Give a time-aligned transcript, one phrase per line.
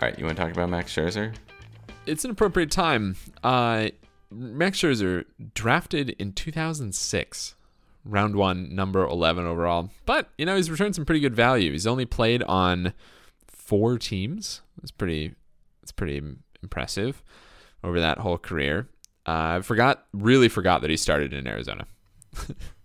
[0.00, 1.34] All right, you want to talk about Max Scherzer?
[2.06, 3.16] It's an appropriate time.
[3.44, 3.90] Uh,
[4.30, 7.54] Max Scherzer drafted in 2006,
[8.06, 9.90] round one, number 11 overall.
[10.06, 11.72] But you know he's returned some pretty good value.
[11.72, 12.94] He's only played on
[13.46, 14.62] four teams.
[14.82, 15.34] It's pretty,
[15.82, 16.22] it's pretty
[16.62, 17.22] impressive
[17.84, 18.88] over that whole career.
[19.26, 21.86] Uh, I forgot, really forgot that he started in Arizona.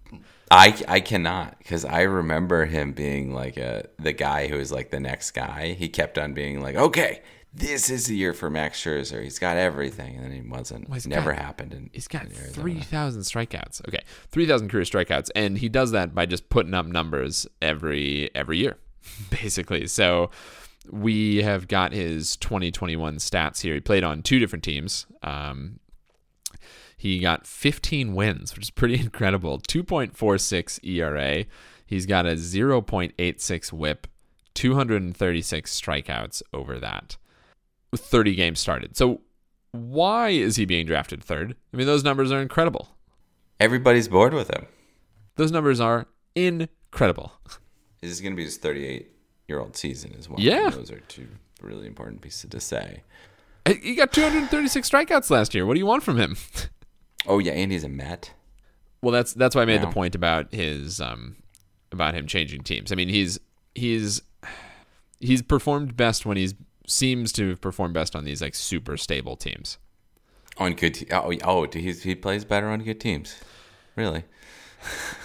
[0.51, 4.91] I, I cannot because I remember him being like a the guy who was like
[4.91, 5.73] the next guy.
[5.73, 7.21] He kept on being like, okay,
[7.53, 9.23] this is the year for Max Scherzer.
[9.23, 10.89] He's got everything, and then he wasn't.
[10.89, 11.73] Well, never got- happened.
[11.73, 13.87] In, he's got three thousand strikeouts.
[13.87, 18.57] Okay, 3,000 career strikeouts, and he does that by just putting up numbers every every
[18.57, 18.77] year,
[19.29, 19.87] basically.
[19.87, 20.29] So
[20.91, 23.73] we have got his 2021 stats here.
[23.73, 25.07] He played on two different teams.
[25.23, 25.79] Um,
[26.97, 29.59] he got 15 wins, which is pretty incredible.
[29.59, 31.45] 2.46 ERA.
[31.85, 34.07] He's got a 0.86 WHIP,
[34.55, 37.17] 236 strikeouts over that.
[37.95, 38.97] 30 games started.
[38.97, 39.21] So
[39.71, 41.55] why is he being drafted third?
[41.73, 42.89] I mean, those numbers are incredible.
[43.59, 44.65] Everybody's bored with him.
[45.35, 47.33] Those numbers are incredible.
[48.01, 49.11] This is going to be his 38
[49.47, 50.39] year old season as well.
[50.39, 50.69] Yeah.
[50.69, 51.27] those are two
[51.61, 53.03] really important pieces to say.
[53.81, 55.65] He got 236 strikeouts last year.
[55.65, 56.37] What do you want from him?
[57.27, 58.33] Oh yeah, and he's a Met.
[59.01, 61.35] Well, that's that's why I made the point about his um
[61.91, 62.91] about him changing teams.
[62.91, 63.39] I mean, he's
[63.73, 64.21] he's
[65.19, 66.53] he's performed best when he's
[66.87, 69.77] seems to have performed best on these like super stable teams.
[70.57, 73.35] On good, te- oh, oh, he he plays better on good teams.
[73.95, 74.23] Really?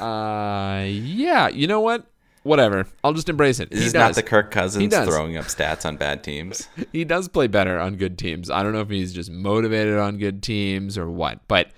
[0.01, 1.48] Uh, yeah.
[1.48, 2.06] You know what?
[2.45, 2.87] Whatever.
[3.05, 3.71] I'll just embrace it.
[3.71, 4.01] This he is does.
[4.01, 6.67] not the Kirk Cousins throwing up stats on bad teams.
[6.93, 8.48] he does play better on good teams.
[8.48, 11.73] I don't know if he's just motivated on good teams or what, but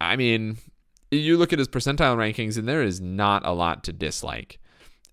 [0.00, 0.58] I mean,
[1.10, 4.58] you look at his percentile rankings and there is not a lot to dislike.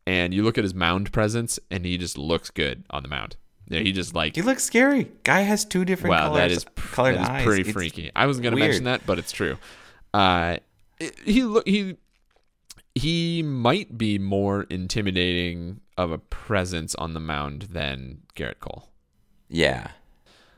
[0.07, 3.37] And you look at his mound presence and he just looks good on the mound.
[3.67, 5.09] Yeah, he just like He looks scary.
[5.23, 6.37] Guy has two different wow, colors.
[6.37, 7.43] that is colored that is eyes.
[7.45, 8.11] pretty It's freaky.
[8.15, 8.67] I wasn't gonna weird.
[8.69, 9.57] mention that, but it's true.
[10.13, 10.57] Uh,
[10.99, 11.97] it- he look he
[12.93, 18.89] he might be more intimidating of a presence on the mound than Gerrit Cole.
[19.49, 19.87] Yeah,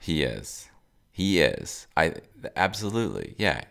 [0.01, 0.69] he is.
[1.11, 1.87] He is.
[1.95, 2.15] I
[2.57, 3.35] absolutely.
[3.37, 3.61] Yeah.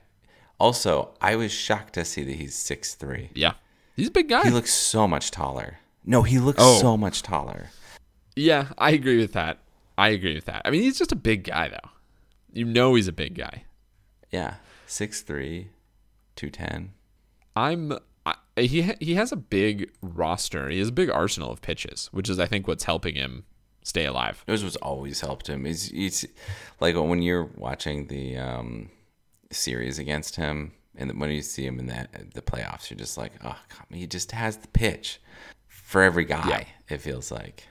[0.58, 3.30] Also, I was shocked to see that he's six three.
[3.34, 3.54] Yeah,
[3.96, 4.44] he's a big guy.
[4.44, 5.78] He looks so much taller.
[6.04, 6.80] No, he looks Oh.
[6.80, 7.70] so much taller.
[8.34, 9.58] Yeah, I agree with that.
[9.98, 10.62] I agree with that.
[10.64, 11.90] I mean, he's just a big guy, though.
[12.52, 13.64] You know, he's a big guy.
[14.30, 14.54] Yeah,
[14.86, 15.68] six three,
[16.36, 16.92] two ten.
[17.54, 17.92] I'm.
[18.24, 20.68] I, he he has a big roster.
[20.68, 23.44] He has a big arsenal of pitches, which is, I think, what's helping him
[23.82, 24.42] stay alive.
[24.46, 25.64] It was what's always helped him.
[25.64, 26.26] He's, he's
[26.80, 28.90] like when you're watching the um,
[29.50, 33.32] series against him, and when you see him in that the playoffs, you're just like,
[33.44, 35.20] oh, come, he just has the pitch
[35.68, 36.48] for every guy.
[36.48, 36.64] Yeah.
[36.94, 37.64] It feels like,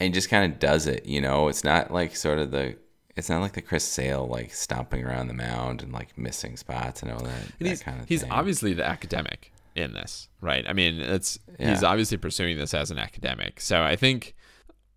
[0.00, 1.06] and he just kind of does it.
[1.06, 2.76] You know, it's not like sort of the.
[3.16, 7.02] It's not like the Chris Sale like stomping around the mound and like missing spots
[7.02, 8.30] and all that, And that he's kind of he's thing.
[8.30, 10.64] obviously the academic in this, right?
[10.68, 13.60] I mean, it's he's obviously pursuing this as an academic.
[13.60, 14.36] So I think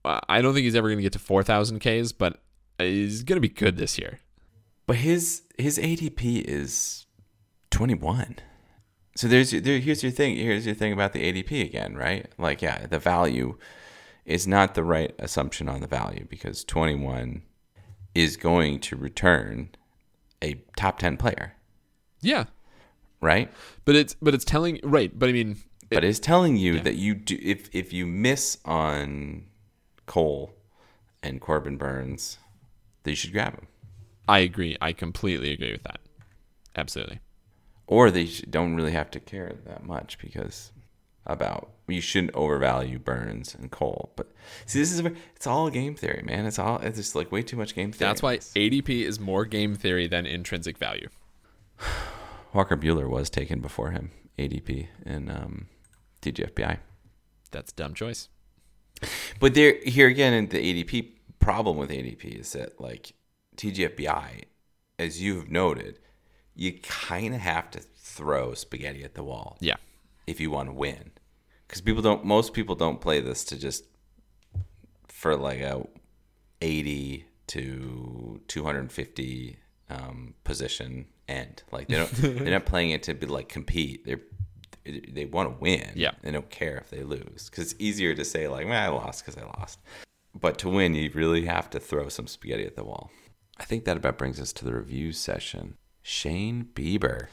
[0.06, 2.40] uh, I don't think he's ever going to get to four thousand Ks, but
[2.78, 4.20] he's going to be good this year.
[4.86, 7.06] But his his ADP is
[7.70, 8.38] 21.
[9.16, 10.36] So there's there, here's your thing.
[10.36, 12.28] Here's your thing about the ADP again, right?
[12.38, 13.58] Like yeah, the value
[14.26, 17.42] is not the right assumption on the value because 21
[18.16, 19.70] is going to return
[20.44, 21.54] a top 10 player,
[22.22, 22.46] Yeah,
[23.22, 23.52] right?
[23.86, 25.18] but it's but it's telling right.
[25.18, 25.58] But I mean,
[25.90, 29.46] But it's telling you that you do if if you miss on
[30.06, 30.54] Cole
[31.22, 32.38] and Corbin Burnes,
[33.04, 33.68] that you should grab him.
[34.28, 34.78] I agree.
[34.82, 36.00] I completely agree with that.
[36.76, 37.20] Absolutely.
[37.88, 40.72] or they don't really have to care that much because
[41.26, 44.12] about you shouldn't overvalue Burnes and Cole.
[44.16, 44.32] But
[44.66, 46.46] see, this is a, it's all game theory, man.
[46.46, 48.10] It's all it's just like way too much game theory.
[48.10, 51.10] That's why ADP is more game theory than intrinsic value.
[52.54, 55.68] Walker Buehler was taken before him, ADP and um,
[56.22, 56.78] TGFBI.
[57.52, 58.30] That's a dumb choice.
[59.40, 63.14] But there, here again, in the ADP problem with ADP is that like
[63.58, 64.44] TGFBI,
[65.00, 66.00] as you've noted,
[66.56, 69.58] you kind of have to throw spaghetti at the wall.
[69.62, 69.76] Yeah.
[70.28, 71.12] if you want to win
[71.68, 73.86] because people don't most people don't play this to just
[75.08, 75.86] for like a
[76.62, 79.58] 80 to 250
[79.90, 84.22] um, position end like they don't they're not playing it to be like compete they're
[84.86, 86.12] they want to win Yeah.
[86.22, 89.26] they don't care if they lose because it's easier to say like well, i lost
[89.26, 89.80] because i lost
[90.34, 93.12] but to win you really have to throw some spaghetti at the wall
[93.62, 97.28] i think that about brings us to the review session shane bieber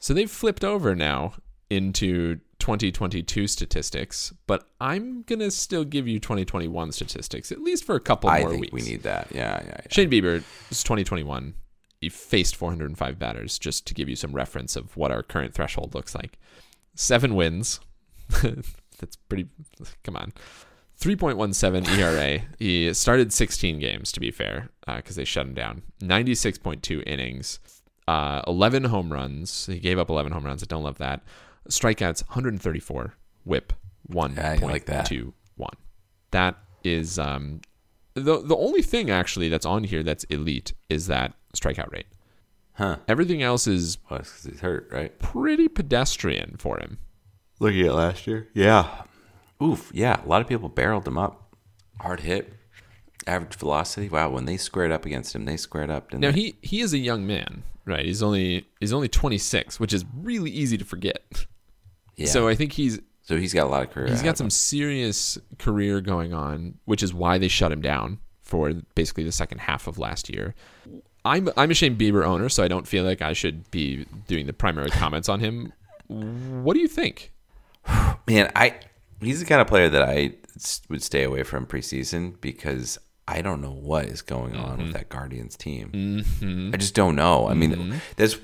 [0.00, 1.34] So they've flipped over now
[1.70, 8.00] into 2022 statistics, but I'm gonna still give you 2021 statistics at least for a
[8.00, 8.72] couple I more think weeks.
[8.72, 9.28] we need that.
[9.32, 9.80] Yeah, yeah, yeah.
[9.90, 11.54] Shane Bieber is 2021.
[12.00, 15.94] He faced 405 batters, just to give you some reference of what our current threshold
[15.94, 16.38] looks like.
[16.94, 17.80] Seven wins.
[18.42, 19.48] That's pretty.
[20.04, 20.32] Come on.
[21.00, 22.40] 3.17 ERA.
[22.58, 25.82] he started 16 games, to be fair, because they shut him down.
[26.00, 27.60] 96.2 innings.
[28.08, 29.66] Uh, 11 home runs.
[29.66, 30.62] He gave up 11 home runs.
[30.62, 31.22] I don't love that.
[31.68, 33.14] Strikeouts 134.
[33.44, 33.72] Whip
[34.36, 35.08] Yeah, I like that.
[35.10, 35.68] 1.21.
[36.30, 37.60] That is um,
[38.14, 42.06] the the only thing actually that's on here that's elite is that strikeout rate.
[42.74, 42.96] Huh?
[43.08, 45.18] Everything else is Well, because he's hurt, right?
[45.18, 46.98] pretty pedestrian for him.
[47.58, 48.48] Looking at last year.
[48.54, 49.02] Yeah.
[49.62, 49.90] Oof.
[49.94, 50.20] Yeah.
[50.24, 51.54] A lot of people barreled him up.
[52.00, 52.52] Hard hit.
[53.26, 54.08] Average velocity.
[54.08, 54.30] Wow.
[54.30, 56.12] When they squared up against him, they squared up.
[56.12, 56.40] Now they?
[56.40, 58.04] he he is a young man, right?
[58.04, 61.46] He's only he's only 26, which is really easy to forget.
[62.16, 62.26] yeah.
[62.26, 64.08] So I think he's so he's got a lot of career.
[64.08, 68.72] He's got some serious career going on, which is why they shut him down for
[68.94, 70.54] basically the second half of last year.
[71.24, 74.46] I'm I'm a Shane Bieber owner, so I don't feel like I should be doing
[74.46, 75.72] the primary comments on him.
[76.06, 77.32] What do you think?
[78.28, 78.76] Man, I
[79.26, 80.34] he's the kind of player that I
[80.88, 84.82] would stay away from preseason because I don't know what is going on Mm-hmm.
[84.84, 86.24] with that Guardians team.
[86.72, 87.48] I just don't know.
[87.48, 88.36] I mean, that's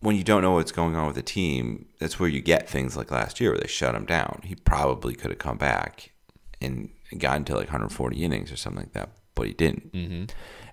[0.00, 1.86] when you don't know what's going on with the team.
[1.98, 4.42] That's where you get things like last year where they shut him down.
[4.44, 6.12] He probably could have come back
[6.60, 9.92] and gotten to like 140 innings or something like that, but he didn't.
[9.92, 10.24] Mm-hmm.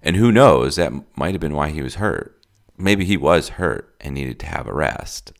[0.01, 0.75] And who knows?
[0.75, 2.39] That might have been why he was hurt.
[2.77, 5.31] Maybe he was hurt and needed to have a rest.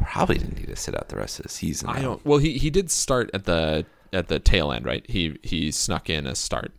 [0.00, 1.88] Probably didn't need to sit out the rest of the season.
[1.88, 2.24] I don't.
[2.24, 5.04] Well, he he did start at the at the tail end, right?
[5.08, 6.72] He he snuck in a start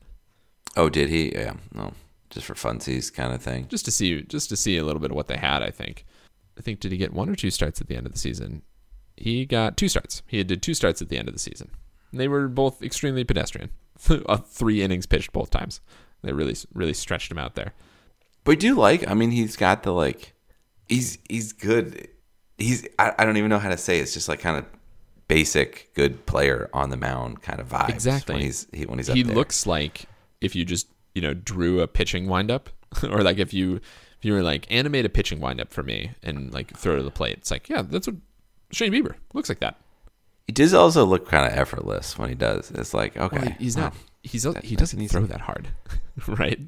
[0.77, 1.33] Oh, did he?
[1.33, 1.53] Yeah.
[1.73, 1.93] No,
[2.29, 3.67] just for funsies kind of thing.
[3.67, 5.61] just to see just to see a little bit of what they had.
[5.61, 6.05] I think.
[6.57, 8.61] I think did he get one or two starts at the end of the season?
[9.17, 10.21] He got two starts.
[10.27, 11.69] He did two starts at the end of the season.
[12.11, 13.69] And they were both extremely pedestrian.
[14.09, 15.79] Uh, Three innings pitched both times.
[16.23, 17.73] They really really stretched him out there.
[18.43, 19.07] But I do like.
[19.07, 20.33] I mean, he's got the like.
[20.87, 22.07] He's he's good.
[22.61, 23.99] He's I, I don't even know how to say.
[23.99, 24.03] It.
[24.03, 24.65] It's just like kind of
[25.27, 27.89] basic good player on the mound kind of vibe.
[27.89, 28.35] Exactly.
[28.35, 30.05] When he's he, when he's up he looks like
[30.41, 32.69] if you just you know drew a pitching windup
[33.09, 36.53] or like if you if you were like animate a pitching windup for me and
[36.53, 38.17] like throw to the plate it's like yeah that's what
[38.71, 39.77] shane bieber looks like that
[40.47, 42.71] He does also look kind of effortless when he does.
[42.71, 43.93] It's like okay, well, he's not
[44.23, 45.69] he's that- he doesn't throw that hard
[46.27, 46.59] right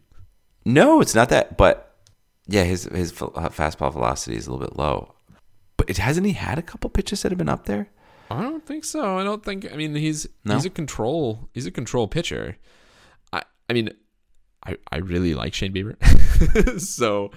[0.66, 1.58] No, it's not that.
[1.58, 1.94] But
[2.48, 5.14] yeah, his his fastball velocity is a little bit low.
[5.78, 7.90] But it hasn't he had a couple pitches that have been up there?
[8.32, 10.56] i don't think so i don't think i mean he's No?
[10.56, 12.58] he's a control he's a control pitcher
[13.32, 13.90] i i mean
[14.66, 15.96] i i really like shane bieber
[16.82, 17.32] so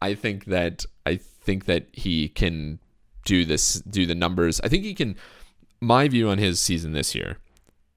[0.00, 2.78] i think that i think that he can
[3.26, 5.16] do this do the numbers i think he can
[5.82, 7.38] my view on his season this year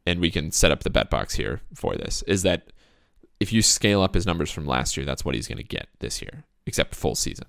[0.05, 2.73] and we can set up the bet box here for this is that
[3.39, 5.87] if you scale up his numbers from last year that's what he's going to get
[5.99, 7.45] this year except full season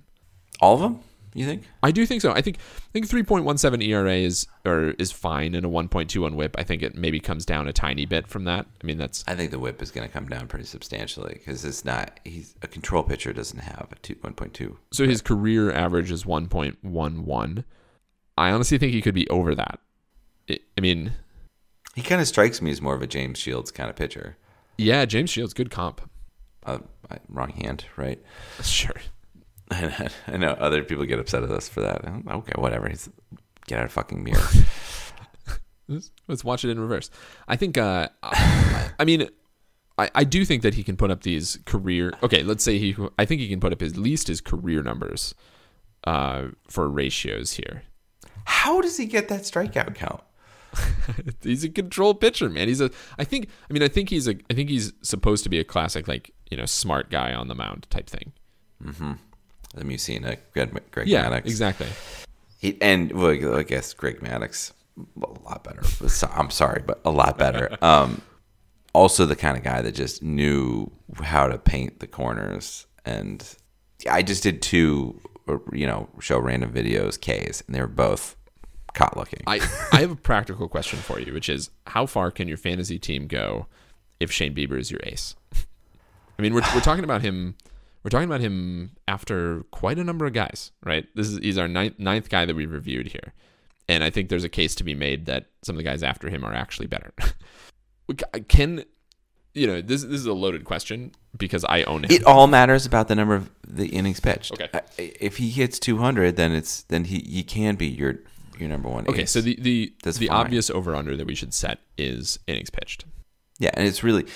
[0.60, 1.00] All of them?
[1.34, 1.62] You think?
[1.82, 2.32] I do think so.
[2.32, 6.56] I think I think 3.17 ERA is or is fine and a 1.21 WHIP.
[6.58, 8.66] I think it maybe comes down a tiny bit from that.
[8.82, 11.64] I mean that's I think the whip is going to come down pretty substantially because
[11.64, 12.20] it's not.
[12.24, 14.78] He's a control pitcher doesn't have a two one point two.
[14.92, 17.64] so his career average is 1.11.
[18.38, 19.78] I honestly think he could be over that.
[20.50, 21.12] I I mean,
[21.94, 24.36] He kind of strikes me as more of a James Shields kind of pitcher.
[24.78, 26.00] yeah, James Shields good comp.
[26.64, 26.78] Uh,
[27.28, 28.22] wrong hand, right?
[28.62, 28.94] Sure.
[30.26, 32.04] I know other people get upset at us for that.
[32.04, 32.88] Okay, whatever.
[32.88, 33.08] He's
[33.66, 34.40] get out of fucking mirror.
[36.28, 37.10] Let's, watch it in reverse.
[37.48, 37.76] I think.
[37.76, 39.28] Uh, I, mean,
[39.98, 42.14] I, I do think that he can put up these career.
[42.22, 42.96] Okay, let's say he.
[43.18, 45.34] I think he can put up at least his career numbers
[46.04, 47.82] uh, for ratios here.
[48.44, 50.22] How does he get that strikeout count?
[51.42, 52.68] he's a control pitcher, man.
[52.68, 52.90] He's a.
[53.18, 53.48] I think.
[53.68, 54.36] I mean, I think he's a.
[54.48, 57.54] I think he's supposed to be a classic, like you know, smart guy on the
[57.54, 58.32] mound type thing.
[58.84, 59.18] Have
[59.88, 61.46] you seen a Greg, Greg Yeah, Maddux?
[61.46, 61.86] exactly.
[62.58, 64.72] He, and well, I guess Greg Maddux
[65.22, 65.82] a lot better.
[66.34, 67.76] I'm sorry, but a lot better.
[67.82, 68.22] Um,
[68.94, 72.86] also the kind of guy that just knew how to paint the corners.
[73.06, 73.42] And
[74.10, 75.18] I just did two,
[75.72, 78.36] you know, show random videos, K's, and they were both
[78.92, 79.40] caught looking.
[79.46, 79.60] I
[79.92, 83.26] I have a practical question for you, which is how far can your fantasy team
[83.26, 83.66] go
[84.20, 85.34] if Shane Bieber is your ace?
[86.38, 87.54] I mean, we're we're talking about him.
[88.02, 91.06] We're talking about him after quite a number of guys, right?
[91.14, 93.32] This is he's our ninth, ninth guy that we've reviewed here,
[93.88, 96.28] and I think there's a case to be made that some of the guys after
[96.28, 97.12] him are actually better.
[98.48, 98.84] Can
[99.54, 100.02] you know this?
[100.02, 102.10] This is a loaded question because I own him.
[102.10, 104.52] it all matters about the number of the innings pitched.
[104.52, 104.68] Okay.
[104.98, 108.16] If he hits 200, then it's then he he can be your
[108.58, 109.06] your number one.
[109.08, 109.30] Okay, ace.
[109.30, 110.36] so the the That's the fine.
[110.36, 113.04] obvious over under that we should set is innings pitched.
[113.58, 114.26] yeah, and it's really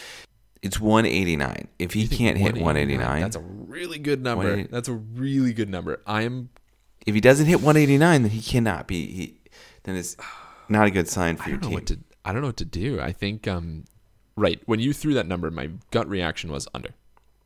[0.63, 1.69] it's 189.
[1.79, 4.65] If he can't hit 189, That's a really good number.
[4.65, 6.01] That's a really good number.
[6.07, 6.51] I am
[7.07, 9.07] if he doesn't hit 189, then he cannot be.
[9.13, 9.41] He
[9.85, 10.17] then it's
[10.69, 11.75] not a good sign for I your don't know team.
[11.75, 13.01] what to I don't know what to do.
[13.01, 13.85] I think um
[14.37, 16.91] right, when you threw that number, my gut reaction was under.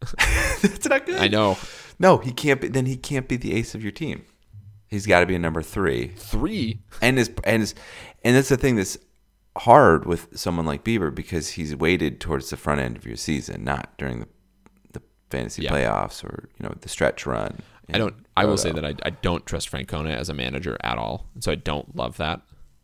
[0.63, 1.21] That's not good.
[1.21, 1.59] I know.
[1.99, 2.61] No, he can't.
[2.61, 4.25] Be, then he can't be the ace of your team.
[4.89, 6.09] He's got to be a number three.
[6.17, 7.75] 3 And is and is
[8.25, 8.99] and that's the thing that's
[9.59, 13.65] hard with someone like Bieber because he's weighted towards the front end of your season,
[13.65, 14.29] not during the
[14.93, 15.73] the fantasy Yeah.
[15.73, 17.61] playoffs or you know the stretch run.
[17.93, 18.15] I don't.
[18.37, 21.27] I will say uh, that I, I don't trust Francona as a manager at all,
[21.41, 22.41] so I don't love that.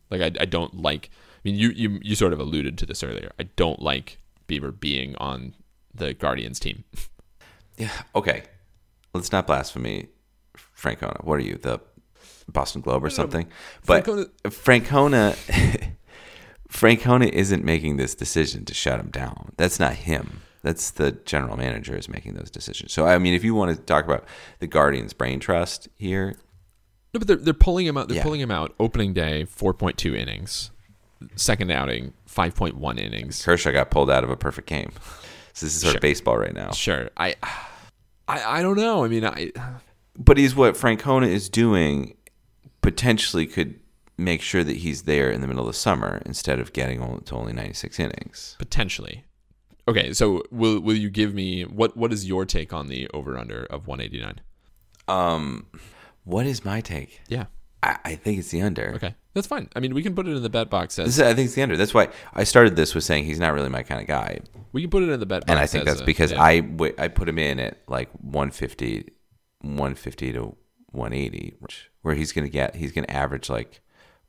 [0.09, 1.09] Like I, I don't like.
[1.13, 3.31] I mean, you, you you sort of alluded to this earlier.
[3.39, 4.19] I don't like
[4.49, 5.53] Bieber being on
[5.93, 6.83] the Guardians team.
[7.79, 7.91] Yeah.
[8.15, 8.41] Okay.
[9.13, 10.07] Let's not blasphemy,
[10.75, 11.23] Francona.
[11.23, 11.79] What are you, the
[12.51, 13.47] Boston Globe or something?
[13.85, 15.37] But Francona-
[16.69, 19.53] Francona, isn't making this decision to shut him down.
[19.57, 20.41] That's not him.
[20.63, 22.91] That's the general manager is making those decisions.
[22.91, 24.25] So I mean, if you want to talk about
[24.59, 26.35] the Guardians' brain trust here,
[27.13, 28.09] No, but they're they're pulling him out.
[28.09, 28.23] They're Yeah.
[28.23, 28.75] pulling him out.
[28.79, 30.71] Opening day, four point two innings.
[31.35, 33.43] Second outing, five point one innings.
[33.45, 34.91] Kershaw got pulled out of a perfect game.
[35.53, 35.97] So this is sort Sure.
[35.97, 36.71] of baseball right now.
[36.71, 37.09] Sure.
[37.15, 37.35] I,
[38.27, 39.03] I I don't know.
[39.05, 39.51] I mean, I
[40.17, 42.15] But he's what Francona is doing.
[42.81, 43.79] Potentially could
[44.17, 47.21] make sure that he's there in the middle of the summer instead of getting only,
[47.21, 48.55] to only 96 innings.
[48.57, 49.23] potentially.
[49.87, 53.37] Okay, so will will you give me what what is your take on the over
[53.37, 54.41] under of one eighty nine?
[55.07, 55.67] Um,
[56.25, 57.21] what is my take?
[57.29, 57.45] Yeah.
[57.81, 58.91] I, I think it's the under.
[58.95, 59.69] Okay, that's fine.
[59.77, 61.45] I mean, we can put it in the bet box This as is, I think
[61.45, 61.77] it's the under.
[61.77, 64.39] That's why I started this with saying he's not really my kind of guy,
[64.73, 65.51] we can put it in the bet box.
[65.51, 66.41] and I think that's a- because yeah.
[66.43, 69.09] I I put him in at like 150,
[69.61, 70.57] 150 to
[70.91, 73.79] 180, which- where he's gonna get he's gonna average like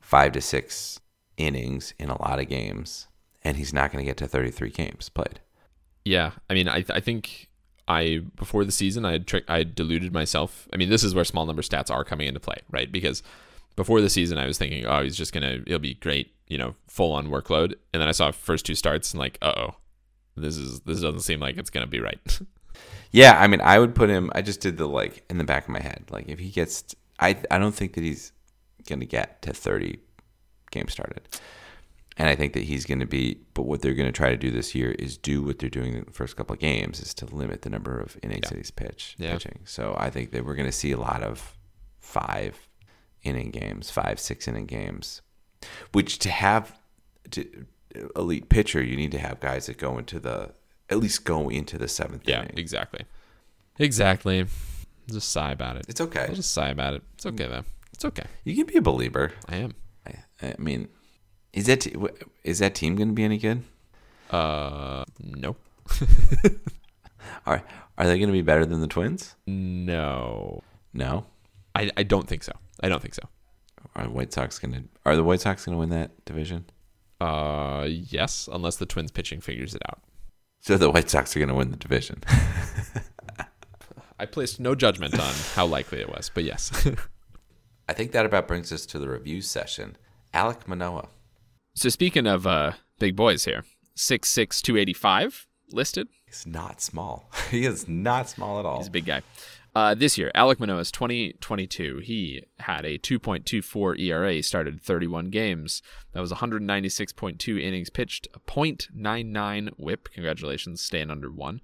[0.09, 0.99] five to six
[1.37, 3.07] innings in a lot of games,
[3.43, 5.39] and he's not gonna get to 33 games played.
[6.03, 7.47] Yeah, I mean, I I think
[7.87, 10.67] I before the season I had tri- I had deluded myself.
[10.73, 12.91] I mean, this is where small number stats are coming into play, right?
[12.91, 13.21] Because
[13.75, 16.75] before the season, I was thinking, oh, he's just gonna, it'll be great, you know,
[16.87, 19.75] full on workload, and then I saw first two starts and like, uh oh,
[20.35, 22.19] this is this doesn't seem like it's gonna be right.
[23.11, 24.29] Yeah, I mean, I would put him.
[24.35, 26.03] I just did the like in the back of my head.
[26.11, 28.31] Like if he gets, I I don't think that he's
[28.89, 29.99] gonna get to thirty
[30.71, 31.21] games started,
[32.17, 33.39] and I think that he's gonna be.
[33.53, 36.03] But what they're gonna try to do this year is do what they're doing in
[36.05, 38.49] the first couple of games is to limit the number of innings Yeah.
[38.49, 39.33] that he's pitch Yeah.
[39.33, 39.59] pitching.
[39.65, 41.55] So I think that we're gonna see a lot of
[41.99, 42.67] five
[43.23, 45.21] inning games, five six inning games,
[45.91, 46.77] which to have
[47.31, 47.65] to
[48.15, 50.53] elite pitcher, you need to have guys that go into the
[50.89, 52.57] at least go into the seventh yeah, inning.
[52.57, 53.05] exactly,
[53.77, 54.45] exactly.
[55.07, 55.85] Just sigh about it.
[55.87, 56.27] It's okay.
[56.29, 57.03] I'll just sigh about it.
[57.15, 57.63] It's okay though.
[57.99, 58.23] It's okay.
[58.45, 59.33] You can be a believer.
[59.49, 59.75] I am.
[60.07, 60.87] I, I mean,
[61.51, 62.15] is that wh-
[62.45, 63.61] is that team going to be any good?
[64.29, 65.57] Uh, no,
[67.45, 67.61] Are
[67.97, 69.35] are they going to be better than the Twins?
[69.45, 70.63] no.
[70.93, 71.25] No.
[71.75, 72.53] I, I don't think so.
[72.81, 73.23] I don't think so.
[73.97, 76.67] Are the White Sox going to Are the White Sox going to win that division?
[77.19, 79.99] Uh, yes, unless the Twins pitching figures it out.
[80.61, 82.23] So the White Sox are going to win the division.
[84.17, 86.71] I placed no judgment on how likely it was, but yes.
[87.89, 89.97] I think that about brings us to the review session.
[90.31, 91.09] Alek Manoah.
[91.73, 93.65] So speaking of uh, big boys here,
[93.95, 96.07] six six two eighty five listed.
[96.27, 97.31] He's not small.
[97.49, 98.77] he is not small at all.
[98.77, 99.23] He's a big guy.
[99.73, 102.01] Uh, this year, Alek Manoah is 2022.
[102.03, 105.83] He had a 2.24 ERA, started 31 games.
[106.13, 110.09] That was 196.2 innings pitched, a .99 WHIP.
[110.11, 111.61] Congratulations, staying under one.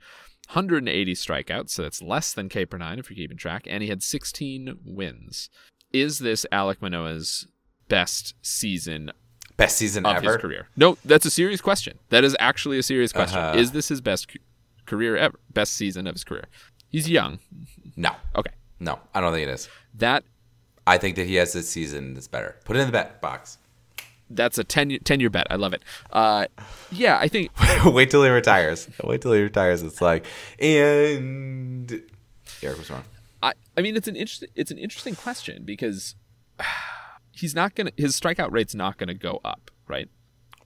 [0.48, 3.65] 180 strikeouts, so that's less than K per nine if you're keeping track.
[3.67, 5.50] And he had 16 wins.
[5.96, 7.48] Is this Alek Manoah's
[7.88, 9.12] best season
[9.58, 10.34] Best season of ever.
[10.34, 10.68] his career?
[10.75, 11.98] No, that's a serious question.
[12.10, 13.40] That is actually a serious question.
[13.40, 13.58] Uh-huh.
[13.58, 14.28] Is this his best
[14.86, 15.40] career ever?
[15.54, 16.46] Best season of his career?
[16.90, 17.40] He's young.
[17.96, 18.12] No.
[18.36, 18.52] Okay.
[18.82, 19.70] No, I don't think it is.
[19.94, 20.25] That
[20.86, 22.58] I think that he has this season that's better.
[22.66, 23.58] Put it in the bet box.
[24.30, 25.48] that's a 10 year, 10 year bet.
[25.50, 25.82] I love it.
[26.12, 26.48] Uh,
[26.92, 27.52] yeah, I think
[27.86, 28.90] Wait till he retires.
[29.06, 29.82] Wait till he retires.
[29.84, 30.25] It's like,
[30.60, 31.90] and
[32.62, 33.04] Eric was wrong.
[33.77, 36.15] I, mean it's an interesting it's an interesting question because
[37.32, 40.10] he's not gonna his strikeout rate's not gonna go up, right?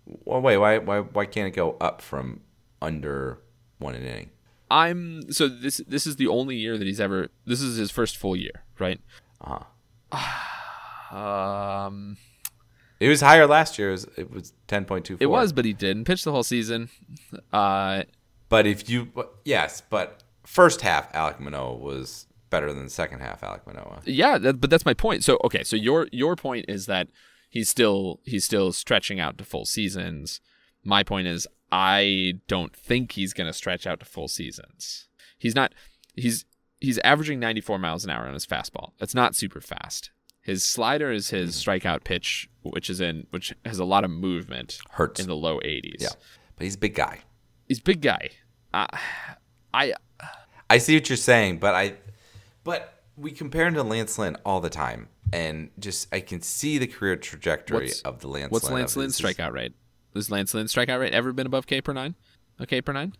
[0.05, 2.41] Well, wait, why, why, why can't it go up from
[2.81, 3.39] under
[3.77, 4.31] one inning?
[4.71, 8.17] I'm so this this is the only year that he's ever this is his first
[8.17, 8.99] full year, right?
[9.41, 9.63] Uh-huh.
[11.11, 12.17] Um,
[12.99, 13.89] It was higher last year.
[13.89, 15.23] It was, it was ten point two four.
[15.23, 16.89] it was, but he didn't pitch the whole season.
[17.51, 18.03] Uh,
[18.47, 19.11] But if you,
[19.43, 24.01] yes, but first half, Alek Manoah was better than the second half Alek Manoah.
[24.05, 25.23] Yeah, that, but that's my point.
[25.23, 27.07] So okay, so your your point is that
[27.49, 30.41] he's still he's still stretching out to full seasons.
[30.83, 35.07] My point is I don't think he's going to stretch out to full seasons.
[35.37, 35.73] He's not
[36.15, 36.45] he's
[36.79, 38.91] he's averaging 94 miles an hour on his fastball.
[38.99, 40.11] That's not super fast.
[40.41, 44.79] His slider is his strikeout pitch, which is in which has a lot of movement.
[44.91, 45.19] Hurts.
[45.19, 45.97] in the low 80s.
[45.99, 46.09] Yeah,
[46.55, 47.19] but he's a big guy.
[47.67, 48.29] he's a big guy.
[48.73, 48.87] Uh,
[49.73, 49.93] I
[50.69, 51.95] I see what you're saying, but I,
[52.69, 56.77] but we compare him to Lance Lynn all the time, and just I can see
[56.77, 58.51] the career trajectory What's- of the Lance.
[58.51, 59.73] what's Lynn Lance Lynn's strikeout rate?
[60.13, 62.15] Has Lance Lynn's strikeout rate ever been above K per nine?
[62.59, 63.13] A K per nine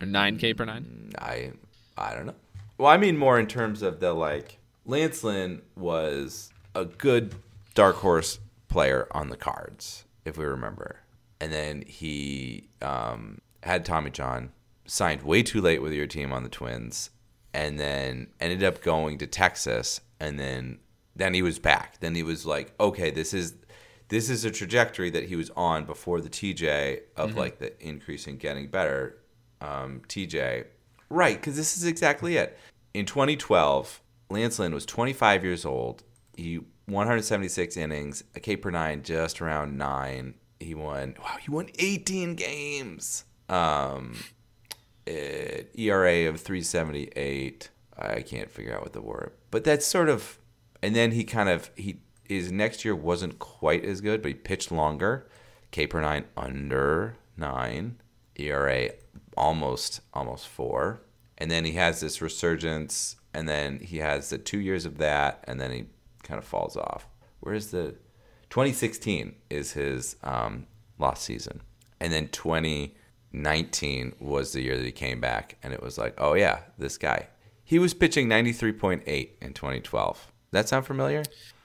[0.00, 1.10] or nine K per nine?
[1.18, 1.52] I
[1.98, 2.34] I don't know.
[2.78, 7.34] Well, I mean more in terms of the like Lance Lynn was a good
[7.74, 11.00] dark horse player on the cards, if we remember.
[11.40, 14.52] And then he um, had Tommy John,
[14.86, 17.10] signed way too late with your team on the Twins,
[17.54, 20.78] and then ended up going to Texas, and then
[21.14, 22.00] then he was back.
[22.00, 23.54] Then he was like, okay, this is
[24.08, 28.26] this is a trajectory that he was on before the TJ of like the increase
[28.26, 29.18] in getting better
[29.60, 30.66] um, TJ.
[31.08, 32.58] Right, because this is exactly it.
[32.94, 36.02] In 2012, Lance Lynn was 25 years old.
[36.36, 40.34] He 176 innings, a K per nine, just around nine.
[40.60, 41.16] He won.
[41.18, 43.24] Wow, he won 18 games.
[43.48, 44.16] Um,
[45.06, 47.70] ERA of 378.
[47.98, 50.38] I can't figure out what the word, but that's sort of.
[50.82, 54.34] And then he kind of he his next year wasn't quite as good, but he
[54.34, 55.28] pitched longer.
[55.70, 57.96] K per nine under nine.
[58.36, 58.90] ERA
[59.36, 61.02] almost almost four.
[61.38, 65.42] And then he has this resurgence, and then he has the two years of that,
[65.48, 65.86] and then he
[66.22, 67.08] kind of falls off.
[67.40, 67.96] Where's the
[68.50, 70.66] 2016 is his um,
[70.98, 71.62] lost season,
[72.00, 72.28] and then
[73.32, 76.98] 2019 was the year that he came back, and it was like, oh yeah, this
[76.98, 77.28] guy.
[77.64, 80.32] He was pitching 93.8 in 2012.
[80.50, 81.22] That sound familiar?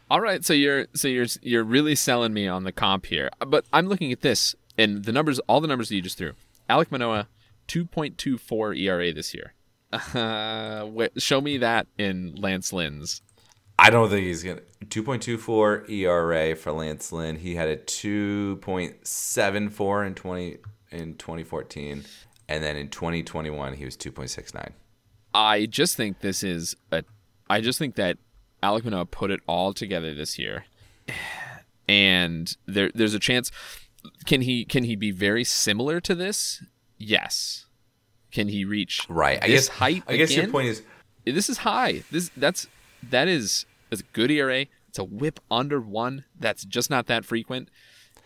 [0.09, 3.29] All right, so you're so you're you're really selling me on the comp here.
[3.45, 6.31] But I'm looking at this and the numbers, all the numbers that you just threw.
[6.69, 7.27] Alek Manoah,
[7.67, 9.53] 2.24 ERA this year.
[9.91, 13.21] Uh, show me that in Lance Lynn's.
[13.79, 17.35] I don't think he's gonna 2.24 ERA for Lance Lynn.
[17.37, 20.57] He had a 2.74 in 20
[20.91, 22.03] in 2014,
[22.47, 24.71] and then in 2021 he was 2.69.
[25.33, 27.03] I just think this is a.
[27.49, 28.17] I just think that
[28.63, 30.65] Alek Manoah put it all together this year,
[31.87, 33.51] and there there's a chance.
[34.25, 36.63] Can he can he be very similar to this?
[36.97, 37.65] Yes.
[38.31, 39.39] Can he reach Right.
[39.41, 40.03] I guess height?
[40.07, 40.81] I guess your point is
[41.25, 42.03] this is high.
[42.11, 42.67] This that's
[43.03, 44.65] that is that's a good ERA.
[44.89, 46.25] It's a whip under one.
[46.39, 47.69] That's just not that frequent.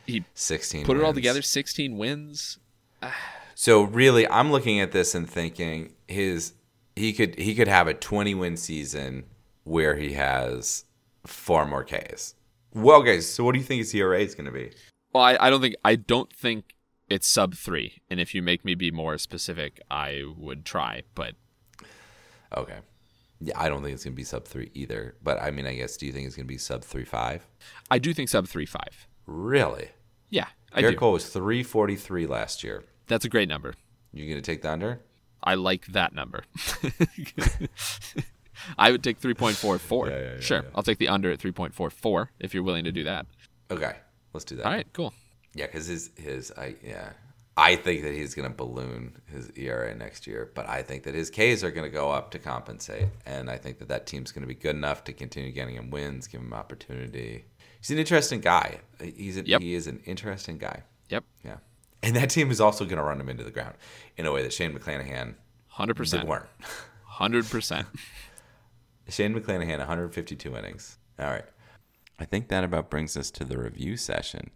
[0.06, 0.86] He 16.
[0.86, 1.42] put it all together.
[1.42, 2.58] Sixteen wins.
[3.54, 6.54] So really, I'm looking at this and thinking his
[6.96, 9.26] he could he could have a 20 win season
[9.66, 10.86] where he has
[11.28, 12.34] four more Ks.
[12.74, 14.72] Well, guys, so what do you think his ERA is going to be?
[15.14, 16.76] Well, I, I don't think I don't think
[17.08, 18.02] it's sub three.
[18.10, 21.04] And if you make me be more specific, I would try.
[21.14, 21.36] But
[22.56, 22.80] Okay.
[23.40, 25.16] Yeah, I don't think it's going to be sub three either.
[25.24, 27.46] But I mean, I guess, do you think it's going to be sub three five?
[27.90, 29.08] I do think sub three five.
[29.32, 29.90] Really?
[30.30, 31.00] Yeah, I Garrett do.
[31.00, 32.84] Cole was 343 last year.
[33.08, 33.74] That's a great number.
[34.14, 35.02] You going to take the under?
[35.44, 36.44] I like that number.
[38.78, 40.08] I would take three point four four.
[40.10, 40.66] Yeah, yeah, yeah, sure.
[40.76, 43.26] I'll take the under at three point four four if you're willing to do that.
[43.72, 43.96] Okay,
[44.34, 44.66] let's do that.
[44.66, 45.14] All right, cool.
[45.56, 47.10] Yeah, because his his I yeah,
[47.58, 51.32] I think that he's gonna balloon his ERA next year, but I think that his
[51.32, 54.54] Ks are gonna go up to compensate, and I think that that team's gonna be
[54.54, 57.46] good enough to continue getting him wins, give him opportunity.
[57.82, 58.80] He's an interesting guy.
[59.02, 59.62] He's a, Yep.
[59.62, 60.84] he is an interesting guy.
[61.10, 61.58] Yep, Yeah,
[62.02, 63.76] and that team is also gonna run him into the ground
[64.16, 65.36] in a way that Shane McClanahan
[65.76, 66.46] 100% weren't.
[67.04, 67.88] hundred percent.
[69.10, 70.98] Shane McClanahan, 152 innings.
[71.20, 71.44] All right.
[72.20, 74.52] I think that about brings us to the review session.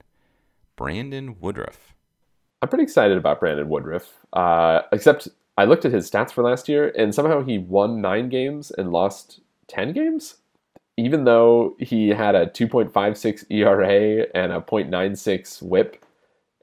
[0.75, 1.93] Brandon Woodruff.
[2.61, 4.13] I'm pretty excited about Brandon Woodruff.
[4.33, 8.29] Uh, except I looked at his stats for last year, and somehow he won nine
[8.29, 10.35] games and lost ten games,
[10.97, 16.05] even though he had a 2.56 ERA and a .96 WHIP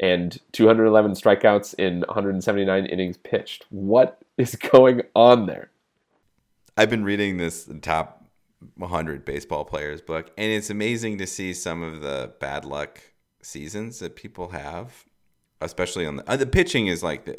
[0.00, 3.66] and 211 strikeouts in 179 innings pitched.
[3.70, 5.70] What is going on there?
[6.76, 8.26] I've been reading this top
[8.76, 13.00] 100 baseball players book, and it's amazing to see some of the bad luck
[13.42, 15.04] seasons that people have,
[15.60, 17.36] especially on the uh, the pitching is like the,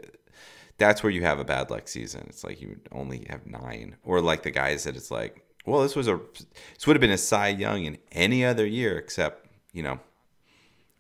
[0.78, 2.26] that's where you have a bad luck season.
[2.28, 5.96] It's like you only have nine, or like the guys that it's like, well, this
[5.96, 6.20] was a
[6.74, 10.00] this would have been a Cy Young in any other year except you know.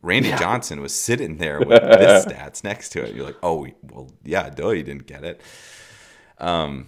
[0.01, 3.15] Randy Johnson was sitting there with this stats next to it.
[3.15, 5.39] You're like, oh, well, yeah, duh, you didn't get it.
[6.39, 6.87] Um,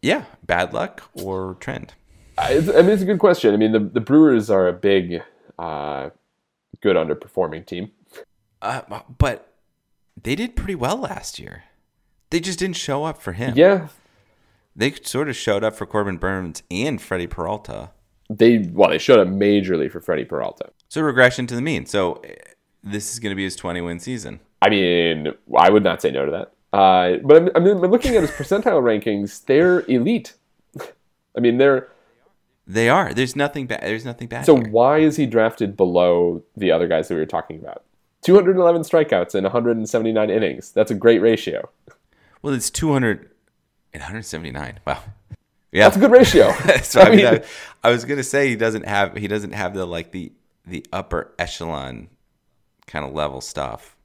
[0.00, 1.92] Yeah, bad luck or trend.
[2.38, 3.52] I, I mean, it's a good question.
[3.52, 5.22] I mean, the the Brewers are a big,
[5.58, 6.10] uh,
[6.80, 7.92] good underperforming team.
[8.62, 8.80] Uh,
[9.18, 9.52] but
[10.20, 11.64] they did pretty well last year.
[12.30, 13.52] They just didn't show up for him.
[13.54, 13.88] Yeah,
[14.76, 17.90] They sort of showed up for Corbin Burnes and Freddie Peralta.
[18.28, 20.70] they well, they showed up majorly for Freddie Peralta.
[20.88, 21.86] So regression to the mean.
[21.86, 22.34] So eh,
[22.82, 24.40] this is going to be his 20 win season.
[24.62, 26.52] I mean, I would not say no to that.
[26.76, 29.44] Uh, but I'm, I'm, I'm looking at his percentile rankings.
[29.44, 30.34] They're elite.
[31.36, 31.88] I mean, they're
[32.66, 33.14] They are.
[33.14, 33.82] There's nothing bad.
[33.82, 34.44] There's nothing bad.
[34.44, 34.68] so here.
[34.70, 37.84] why is he drafted below the other guys that we were talking about?
[38.22, 40.72] 211 strikeouts in 179 innings.
[40.72, 41.68] That's a great ratio.
[42.42, 43.30] Well, it's 200
[43.94, 44.80] and 179.
[44.86, 45.02] Wow.
[45.72, 45.84] Yeah.
[45.84, 46.52] That's a good ratio.
[46.82, 47.42] so I, I mean, mean- I,
[47.82, 50.32] I was gonna say he doesn't have he doesn't have the like the
[50.66, 52.08] the upper echelon
[52.86, 53.96] kind of level stuff.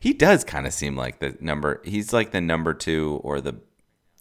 [0.00, 1.80] He does kind of seem like the number.
[1.84, 3.60] He's like the number two or the.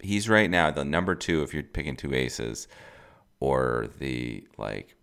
[0.01, 2.67] He's right now the number two if you're picking two aces,
[3.39, 4.95] or the like.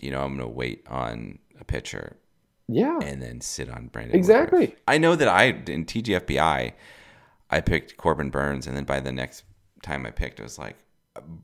[0.00, 2.16] You know, I'm gonna wait on a pitcher
[2.68, 4.14] Yeah, and then sit on Brandon.
[4.16, 4.60] Exactly.
[4.60, 4.78] Woodruff.
[4.86, 6.72] I know that I in TGFBI,
[7.54, 9.44] I picked Corbin Burnes, and then by the next
[9.82, 10.76] time I picked, it was like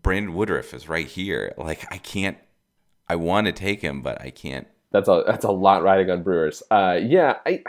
[0.03, 1.55] Brandon Woodruff is right here.
[1.57, 2.37] Like I can't.
[3.09, 4.67] I want to take him, but I can't.
[4.93, 6.63] that's a that's a lot riding on Brewers.
[6.71, 7.63] Uh, yeah, I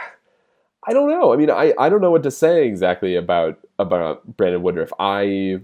[0.87, 1.31] I don't know.
[1.33, 4.91] I mean, I, I don't know what to say exactly about about Brandon Woodruff.
[4.99, 5.61] I And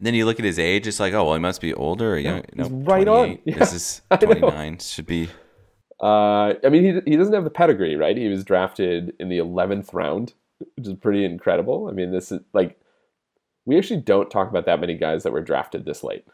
[0.00, 2.18] then you look at his age, it's like, oh well, he must be older or
[2.18, 2.42] young.
[2.54, 3.38] he's no, right on.
[3.44, 4.78] Yeah, This is 29.
[4.78, 5.28] Should be.
[6.00, 8.16] uh, I mean, he he doesn't have the pedigree, right?
[8.16, 11.88] He was drafted in the eleventh round, which is pretty incredible.
[11.88, 12.78] I mean, this is like
[13.64, 16.24] we actually don't talk about that many guys that were drafted this late.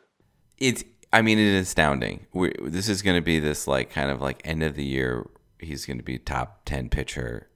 [0.58, 0.84] It's.
[1.14, 2.26] I mean, it is astounding.
[2.32, 5.28] we this is going to be this like kind of like end of the year.
[5.58, 7.48] He's going to be top ten pitcher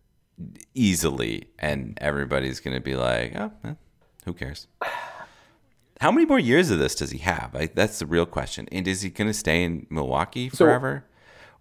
[0.74, 3.74] easily, and everybody's going to be like, "Oh, eh,
[4.24, 4.66] who cares?"
[6.00, 7.54] How many more years of this does he have?
[7.54, 8.68] Like, that's the real question.
[8.70, 11.06] And is he going to stay in Milwaukee So- forever,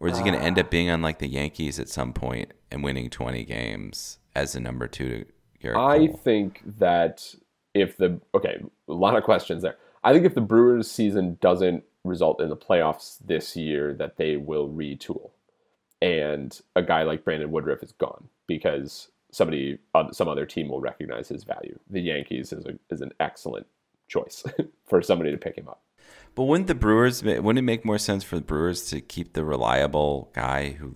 [0.01, 2.51] or is he going to end up being on like the Yankees at some point
[2.69, 5.25] and winning twenty games as the number two to
[5.61, 6.17] Garrett I Cole?
[6.17, 7.33] think that
[7.73, 9.77] if the okay, a lot of questions there.
[10.03, 14.37] I think if the Brewers season doesn't result in the playoffs this year, that they
[14.37, 15.31] will retool,
[16.01, 19.79] and a guy like Brandon Woodruff is gone because somebody,
[20.11, 21.77] some other team will recognize his value.
[21.89, 23.67] The Yankees is a, is an excellent
[24.07, 24.43] choice
[24.85, 25.81] for somebody to pick him up.
[26.35, 27.23] But wouldn't the Brewers?
[27.23, 30.95] Wouldn't it make more sense for the Brewers to keep the reliable guy who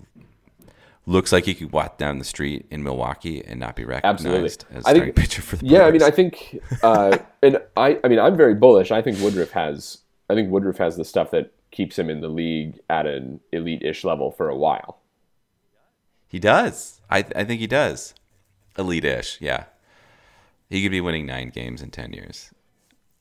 [1.09, 4.85] looks like he could walk down the street in Milwaukee and not be recognized as
[4.85, 8.19] I think- pitcher for the Yeah, I mean, I think, uh, and I, I mean,
[8.19, 8.91] I'm very bullish.
[8.91, 12.27] I think Woodruff has, I think Woodruff has the stuff that keeps him in the
[12.29, 14.99] league at an elite-ish level for a while.
[16.27, 17.01] he does.
[17.09, 18.13] I I think he does.
[18.77, 19.65] Elite-ish, yeah.
[20.69, 22.51] He could be winning nine games in ten years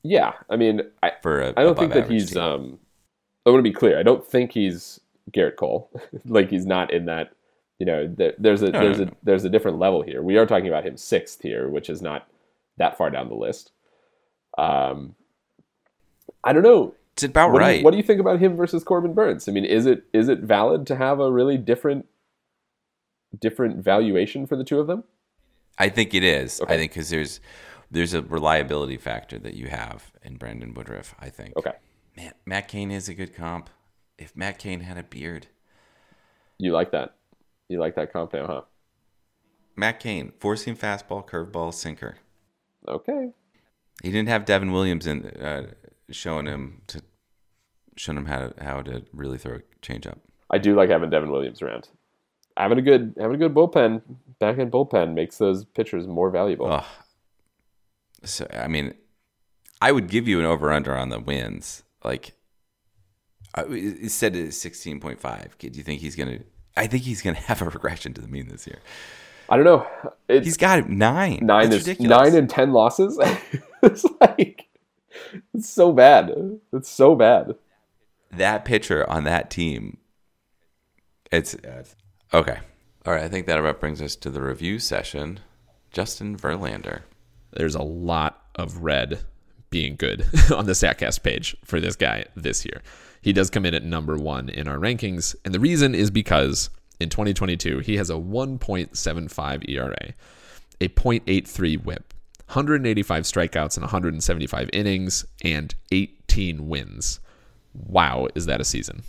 [0.03, 2.31] Yeah, I mean, I, for a I don't think that he's.
[2.31, 2.41] team.
[2.41, 2.79] Um,
[3.45, 3.97] I want to be clear.
[3.99, 4.99] I don't think he's
[5.31, 5.89] Gerrit Cole.
[6.25, 7.33] like he's not in that.
[7.79, 10.21] You know, there, there's a No, there's no, a there's a different level here.
[10.21, 12.27] We are talking about him sixth here, which is not
[12.77, 13.71] that far down the list.
[14.57, 15.15] Um,
[16.43, 16.93] I don't know.
[17.13, 17.79] It's about What, do right.
[17.79, 19.47] you, what do you think about him versus Corbin Burnes?
[19.47, 22.05] I mean, is it is it valid to have a really different
[23.39, 25.03] different valuation for the two of them?
[25.77, 26.59] I think it is.
[26.61, 26.73] Okay.
[26.73, 27.39] I think because there's
[27.91, 31.15] there's a reliability factor that you have in Brandon Woodruff.
[31.19, 31.55] I think.
[31.57, 31.73] Okay,
[32.15, 33.69] Man, Matt Cain is a good comp.
[34.17, 35.47] If Matt Cain had a beard,
[36.57, 37.15] you like that?
[37.69, 38.61] You like that comp now, huh?
[39.75, 42.17] Matt Cain, four seam fastball, curveball, sinker.
[42.87, 43.29] Okay.
[44.01, 45.67] He didn't have Devin Williams in uh,
[46.09, 47.01] showing him to
[47.95, 50.17] showing him how to, how to really throw a changeup.
[50.49, 51.89] I do like having Devin Williams around.
[52.57, 54.01] Having a good having a good bullpen,
[54.39, 56.67] back end bullpen makes those pitchers more valuable.
[56.67, 56.87] Oh,
[58.23, 58.95] so I mean,
[59.81, 61.83] I would give you an over under on the wins.
[62.03, 62.33] Like,
[63.55, 65.55] it said it's sixteen point five.
[65.59, 66.39] Do you think he's gonna?
[66.79, 68.79] I think he's gonna have a regression to the mean this year.
[69.49, 69.87] I don't know.
[70.27, 71.39] It's He's got nine.
[71.41, 72.09] nine That's is ridiculous.
[72.09, 73.19] nine and ten losses.
[73.83, 74.67] it's like
[75.53, 76.59] it's so bad.
[76.71, 77.55] It's so bad.
[78.31, 79.97] that pitcher on that team.
[81.31, 81.55] It's
[82.33, 82.59] okay.
[83.05, 83.23] All right.
[83.23, 85.39] I think that about brings us to the review session.
[85.91, 87.01] Justin Verlander.
[87.51, 89.23] There's a lot of red
[89.71, 90.21] being good
[90.55, 92.81] on the StatCast page for this guy this year.
[93.21, 96.69] He does come in at number one in our rankings, and the reason is because
[96.99, 100.13] in 2022 he has a 1.75 ERA,
[100.81, 102.13] a 0.83 WHIP,
[102.47, 107.19] 185 strikeouts in 175 innings, and 18 wins.
[107.73, 109.03] Wow, is that a season?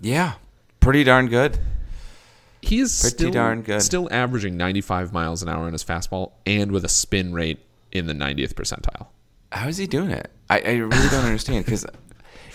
[0.00, 0.34] Yeah,
[0.80, 1.58] pretty darn good.
[2.62, 3.80] He is Pretty still, darn good.
[3.80, 7.60] still averaging 95 miles an hour on his fastball and with a spin rate
[7.92, 9.06] in the 90th percentile.
[9.52, 10.30] How is he doing it?
[10.50, 11.86] I, I really don't understand because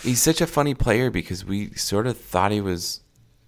[0.02, 3.00] he's such a funny player because we sort of thought he was,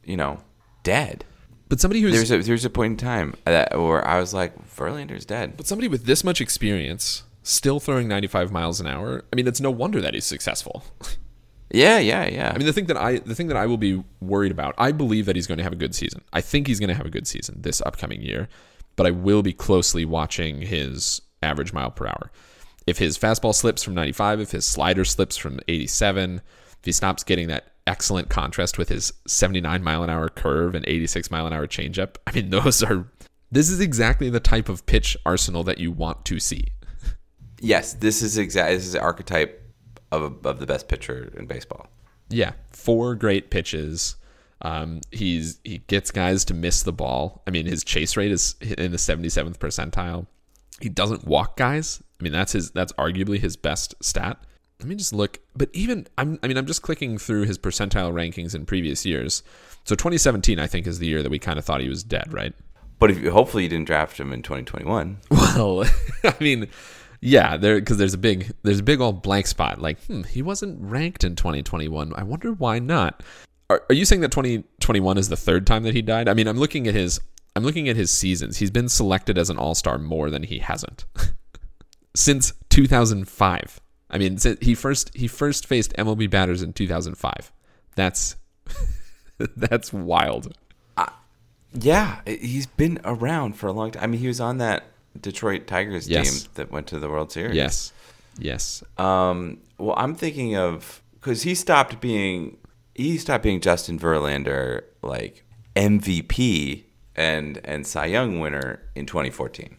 [0.05, 0.41] you know,
[0.83, 1.25] dead.
[1.69, 4.53] But somebody who's There's a there's a point in time that where I was like,
[4.69, 5.57] Verlander's dead.
[5.57, 9.25] but somebody with this much experience still throwing 95 miles an hour.
[9.33, 10.85] I mean, it's no wonder that he's successful.
[11.71, 12.53] Yeah, yeah, yeah.
[12.55, 14.93] I mean, the thing that I the thing that I will be worried about, I
[14.93, 16.23] believe that he's going to have a good season.
[16.33, 18.49] I think he's going to have a good season this upcoming year,
[18.95, 22.31] but I will be closely watching his average mile per hour.
[22.87, 26.43] If his fastball slips from 95, if his slider slips from 87,
[26.79, 30.85] if he stops getting that excellent contrast with his 79 mile an hour curve and
[30.87, 33.07] 86 mile an hour changeup, I mean, those are
[33.51, 36.69] this is exactly the type of pitch arsenal that you want to see.
[37.61, 39.63] yes, this is exactly, This is the archetype
[40.13, 41.89] of of the best pitcher in baseball.
[42.29, 44.17] Yeah, four great pitches.
[44.63, 47.43] Um, he's he gets guys to miss the ball.
[47.47, 50.27] I mean, his chase rate is in the 77th percentile.
[50.81, 52.03] He doesn't walk guys.
[52.21, 54.39] I mean, that's his that's arguably his best stat.
[54.81, 55.41] Let me just look.
[55.57, 59.43] But even I'm I mean, I'm just clicking through his percentile rankings in previous years.
[59.85, 62.33] So 2017, I think, is the year that we kind of thought he was dead,
[62.33, 62.55] right?
[62.99, 65.19] But if you, hopefully you didn't draft him in 2021.
[65.31, 65.85] Well,
[66.25, 66.69] I mean,
[67.21, 69.81] yeah, there because there's a big there's a big old blank spot.
[69.81, 72.13] Like, hmm, he wasn't ranked in 2021.
[72.15, 73.23] I wonder why not.
[73.71, 76.29] Are, are you saying that 2021 is the third time that he died?
[76.29, 77.21] I mean, I'm looking at his
[77.57, 78.57] I'm looking at his seasons.
[78.59, 81.05] He's been selected as an All Star more than he hasn't
[82.15, 83.81] since 2005.
[84.11, 87.53] I mean, since he first he first faced MLB batters in 2005.
[87.97, 88.37] That's
[89.57, 90.57] that's wild.
[91.77, 94.05] Yeah, he's been around for a long time.
[94.05, 94.85] I mean, he was on that
[95.21, 96.43] Detroit Tigers Yes.
[96.43, 97.57] team that went to the World Series.
[97.57, 97.93] Yes,
[98.39, 98.85] yes.
[98.97, 102.59] Um, well, I'm thinking of because he stopped being
[102.95, 105.43] he stopped being Justin Verlander like
[105.75, 106.85] MVP
[107.17, 109.77] and and Cy Young winner in 2014,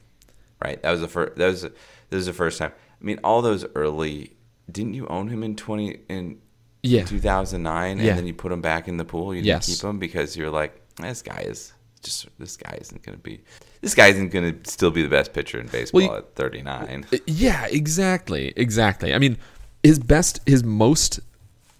[0.64, 0.82] right?
[0.82, 1.36] That was the first.
[1.38, 1.74] That was that
[2.12, 2.72] was the first time.
[3.02, 4.32] I mean, all those early.
[4.72, 6.40] Didn't you own him in 20 in
[6.82, 7.04] Yeah.
[7.06, 8.10] 2009, Yeah.
[8.10, 9.34] and then you put him back in the pool?
[9.34, 9.68] You didn't Yes.
[9.68, 11.72] keep him because you're like, this guy is
[12.02, 13.42] just this guy isn't going to be
[13.82, 17.06] this guy isn't going to still be the best pitcher in baseball you- at 39.
[17.28, 19.14] Yeah, exactly, exactly.
[19.14, 19.38] I mean,
[19.84, 21.20] his best, his most,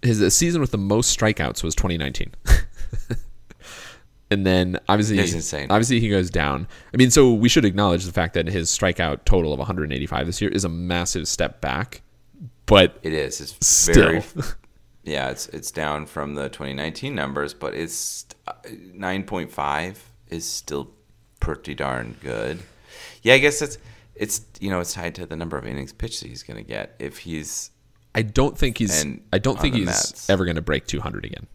[0.04, 2.34] his season with the most strikeouts was 2019.
[4.32, 5.68] And then obviously, That's insane.
[5.70, 6.68] obviously he goes down.
[6.94, 10.42] I mean, so we should acknowledge the fact that his strikeout total of 185 this
[10.42, 12.02] year is a massive step back.
[12.66, 13.40] But It is.
[13.42, 13.96] It's Still.
[13.96, 14.24] very.
[15.08, 19.98] Yeah, it's it's down from the 2019 numbers, but it's uh, 9.5
[20.30, 20.90] is still
[21.40, 22.60] pretty darn good.
[23.22, 23.78] Yeah, I guess it's
[24.16, 26.68] it's you know it's tied to the number of innings pitched that he's going to
[26.68, 26.96] get.
[26.98, 27.70] If he's
[28.16, 30.28] I don't think he's, And I don't think he's Mets.
[30.28, 31.46] ever going to break 200 again.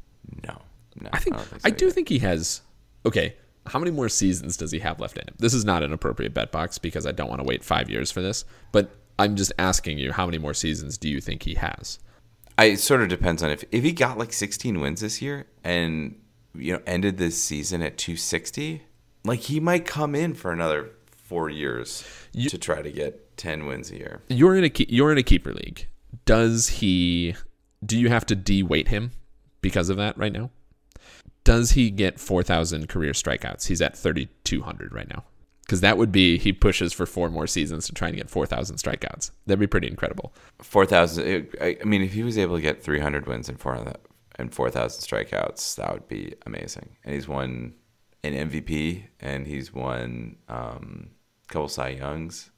[0.46, 0.60] no,
[1.00, 2.62] no, I think don't I, do think he has.
[3.06, 5.34] Okay, how many more seasons does he have left in him?
[5.38, 8.10] This is not an appropriate bet box because I don't want to wait five years
[8.10, 8.44] for this.
[8.72, 11.98] But I'm just asking you, how many more seasons do you think he has?
[12.58, 15.46] I, it sort of depends on if if he got like 16 wins this year
[15.64, 16.20] and
[16.54, 18.82] you know ended this season at 260,
[19.24, 22.04] like he might come in for another four years
[22.48, 24.22] to try to get 10 wins a year.
[24.28, 25.86] You're in a you're in a keeper league.
[26.24, 27.34] Does he?
[27.84, 29.12] Do you have to de-weight him
[29.62, 30.50] because of that right now?
[31.44, 33.66] Does he get 4,000 career strikeouts?
[33.66, 35.24] He's at 3,200 right now.
[35.62, 38.76] Because that would be he pushes for four more seasons to try and get 4,000
[38.76, 39.30] strikeouts.
[39.46, 40.34] That'd be pretty incredible.
[40.58, 41.48] four thousand.
[41.60, 43.74] I I mean, if he was able to get three hundred wins and four
[44.36, 46.96] and four thousand strikeouts, that would be amazing.
[47.04, 47.74] And he's won
[48.24, 51.10] an MVP, and he's won um,
[51.48, 52.50] a couple Cy Youngs,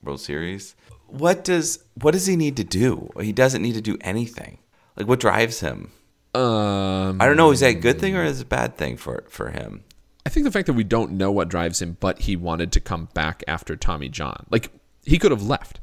[0.00, 0.76] World Series.
[1.08, 3.10] What does what does he need to do?
[3.20, 4.58] He doesn't need to do anything.
[4.96, 5.90] Like what drives him?
[6.34, 7.50] Um, I don't know.
[7.50, 9.84] Is that a good thing or is it a bad thing for for him?
[10.24, 12.80] I think the fact that we don't know what drives him, but he wanted to
[12.80, 14.46] come back after Tommy John.
[14.50, 14.70] Like
[15.04, 15.80] he could have left,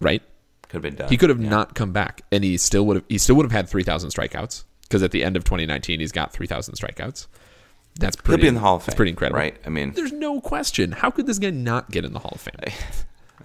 [0.00, 0.22] right?
[0.62, 1.08] Could have been done.
[1.08, 1.50] He could have Yeah.
[1.50, 3.04] not come back, and he still would have.
[3.08, 6.10] He still would have had three thousand strikeouts because at the end of 2019, he's
[6.12, 7.26] got three thousand strikeouts.
[8.00, 8.40] That's pretty.
[8.40, 8.86] He'll be in the Hall of Fame.
[8.88, 9.56] That's pretty incredible, right?
[9.64, 10.92] I mean, There's no question.
[10.92, 12.74] How could this guy not get in the Hall of Fame?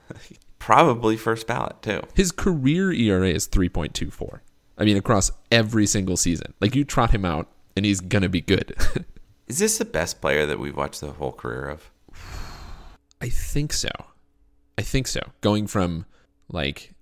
[0.59, 2.01] probably first ballot too.
[2.15, 4.39] His career ERA is 3.24.
[4.81, 6.55] I mean, across every single season.
[6.59, 8.75] Like you trot him out, and he's gonna be good.
[9.47, 11.91] Is this the best player that we've watched the whole career of?
[13.21, 13.91] I think so.
[14.79, 15.21] I think so.
[15.41, 16.05] Going from
[16.49, 16.95] like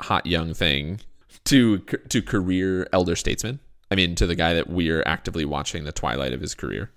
[0.00, 1.00] hot young thing
[1.46, 3.58] to to career elder statesman.
[3.90, 6.92] I mean, to the guy that we're actively watching the twilight of his career.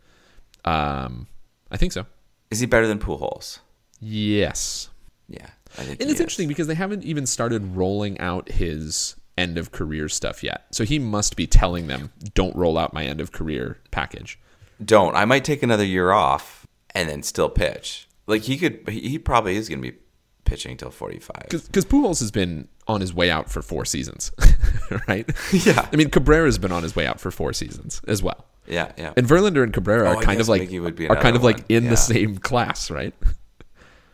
[0.64, 1.26] Um,
[1.72, 2.06] I think so.
[2.52, 3.60] Is he better than Pujols?
[4.00, 4.90] Yes.
[5.28, 5.48] Yeah.
[5.78, 10.44] And it's interesting because they haven't even started rolling out his end of career stuff
[10.44, 10.66] yet.
[10.72, 14.38] So he must be telling them, "Don't roll out my end of career package."
[14.84, 15.14] don't.
[15.16, 18.08] I might take another year off and then still pitch.
[18.28, 19.98] Like he could, he probably is going to be
[20.46, 21.36] pitching till 45.
[21.50, 24.32] Because Pujols has been on his way out for four seasons,
[25.10, 25.30] right?
[25.52, 25.88] Yeah.
[25.92, 28.46] I mean, Cabrera's been on his way out for four seasons as well.
[28.68, 29.12] Yeah, yeah.
[29.18, 31.90] And Verlander and Cabrera Oh, are kind of like are kind of like in Yeah.
[31.90, 33.14] the same class, right?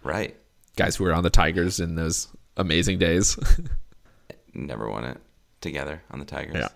[0.04, 0.36] right.
[0.78, 3.38] Guys who were on the Tigers in those amazing days.
[4.56, 5.18] Never won it
[5.62, 6.70] together on the Tigers.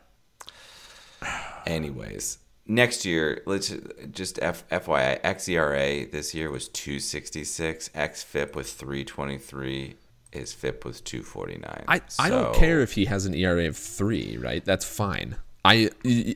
[1.23, 1.61] Yeah.
[1.65, 3.73] Anyways, next year, let's
[4.11, 7.89] just F, FYI, xERA this year was 266.
[7.89, 9.95] XFIP was 323.
[10.31, 11.85] His FIP was 249.
[11.87, 14.63] I, I don't care if he has an ERA of three, right?
[14.63, 15.37] That's fine.
[15.65, 15.89] I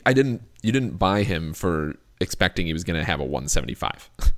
[0.04, 4.10] I didn't you didn't buy him for expecting he was going to have a 175.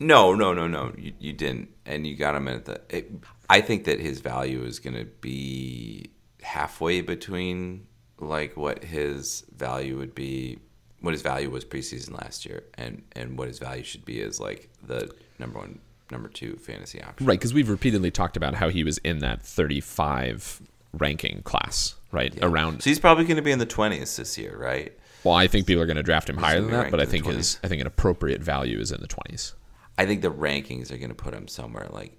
[0.00, 0.92] No, no, no, no.
[0.96, 2.80] You, you didn't, and you got him at the.
[2.88, 3.10] It,
[3.50, 6.10] I think that his value is going to be
[6.42, 7.86] halfway between
[8.18, 10.58] like what his value would be,
[11.00, 14.40] what his value was preseason last year, and and what his value should be as
[14.40, 15.78] like the number one,
[16.10, 17.26] number two fantasy option.
[17.26, 22.36] Right, because we've repeatedly talked about how he was in that 35 ranking class, right?
[22.42, 22.82] Around.
[22.82, 24.92] So he's probably going to be in the twenties this year, right?
[25.24, 27.26] Well, I think people are going to draft him higher than that, but I think
[27.26, 29.54] his I think an appropriate value is in the 20s.
[29.96, 32.16] I think the rankings are going to put him somewhere like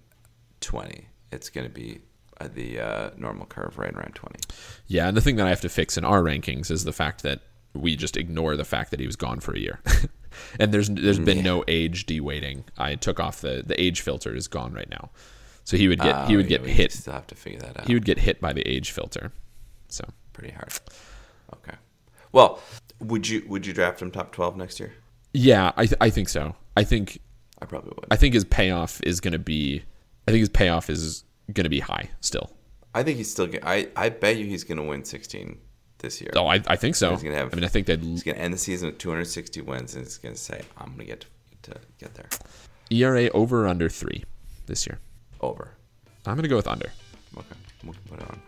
[0.59, 1.07] twenty.
[1.31, 1.99] It's going to be
[2.39, 4.39] uh, the uh, normal curve right around twenty.
[4.87, 7.23] Yeah, and the thing that I have to fix in our rankings is the fact
[7.23, 7.41] that
[7.73, 9.79] we just ignore the fact that he was gone for a year.
[10.59, 12.63] and there's there's been no age deweighting.
[12.77, 15.11] I took off the the age filter is gone right now.
[15.65, 17.79] So he would get he Oh, would yeah, get hit Still have to figure that
[17.81, 17.87] out.
[17.87, 19.31] he would get hit by the age filter.
[19.89, 20.73] So pretty hard.
[21.53, 21.77] Okay.
[22.31, 22.59] Well,
[22.99, 24.93] would you would you draft him top twelve next year?
[25.33, 26.55] yeah, I th- I think so.
[26.75, 27.19] I think
[27.61, 28.05] I probably would.
[28.09, 29.83] I think his payoff is going to be
[30.29, 32.51] I think his payoff is going to be high still.
[32.93, 33.47] I think he's still.
[33.47, 35.59] Gonna, I I bet you he's going to win sixteen
[35.99, 36.31] this year.
[36.35, 37.11] Oh, I, I think so.
[37.11, 38.97] He's gonna have- I mean, I think that He's going to end the season with
[38.99, 41.25] 260 wins, and he's going to say, "I'm going to get
[41.63, 42.29] to get there."
[42.89, 44.23] ERA over or under three
[44.65, 44.99] this year.
[45.41, 45.71] Over.
[46.25, 46.89] I'm going to go with under.
[47.37, 48.41] Okay, we'll put it on.